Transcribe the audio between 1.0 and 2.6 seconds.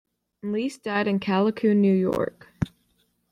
in Callicoon, New York.